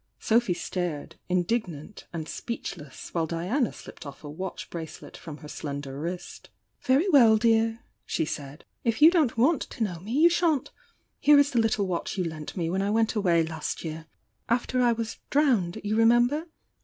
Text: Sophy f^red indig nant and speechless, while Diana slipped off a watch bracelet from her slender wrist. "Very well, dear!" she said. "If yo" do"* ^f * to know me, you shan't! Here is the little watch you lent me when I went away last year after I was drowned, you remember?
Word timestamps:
Sophy 0.19 0.55
f^red 0.55 1.11
indig 1.29 1.67
nant 1.67 2.07
and 2.11 2.27
speechless, 2.27 3.13
while 3.13 3.27
Diana 3.27 3.71
slipped 3.71 4.03
off 4.03 4.23
a 4.23 4.29
watch 4.31 4.67
bracelet 4.71 5.15
from 5.15 5.37
her 5.37 5.47
slender 5.47 5.99
wrist. 5.99 6.49
"Very 6.81 7.07
well, 7.09 7.37
dear!" 7.37 7.83
she 8.03 8.25
said. 8.25 8.65
"If 8.83 8.99
yo" 8.99 9.11
do"* 9.11 9.27
^f 9.27 9.69
* 9.69 9.69
to 9.69 9.83
know 9.83 9.99
me, 9.99 10.13
you 10.13 10.27
shan't! 10.31 10.71
Here 11.19 11.37
is 11.37 11.51
the 11.51 11.59
little 11.59 11.85
watch 11.85 12.17
you 12.17 12.23
lent 12.23 12.57
me 12.57 12.67
when 12.67 12.81
I 12.81 12.89
went 12.89 13.13
away 13.13 13.43
last 13.43 13.83
year 13.83 14.07
after 14.49 14.81
I 14.81 14.91
was 14.91 15.17
drowned, 15.29 15.79
you 15.83 15.95
remember? 15.95 16.47